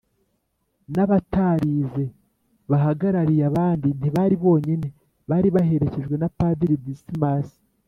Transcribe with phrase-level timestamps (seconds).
[0.93, 2.05] n’abatarize),
[2.71, 4.87] bahagarariye abandi, ntibari bonyine;
[5.29, 7.47] bari baherekejwe na padiri dismas,